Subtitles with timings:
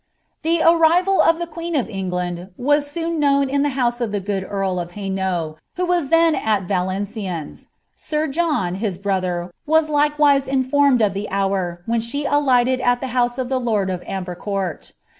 [0.41, 4.11] "The arrival of the queen of England was soon known in the hnoM j of
[4.11, 9.89] the good earl of Hainault, who was then si Valenciennes; sir Jehu,] his brother, was
[9.89, 13.91] likewise informed of the hour when she alighted tl dx \ house of the lord
[13.91, 14.93] of Ambreiieourt.